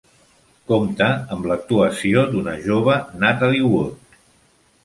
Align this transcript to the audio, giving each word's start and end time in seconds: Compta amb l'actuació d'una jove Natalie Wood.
Compta 0.71 1.09
amb 1.35 1.45
l'actuació 1.51 2.25
d'una 2.33 2.57
jove 2.65 2.99
Natalie 3.25 3.73
Wood. 3.75 4.21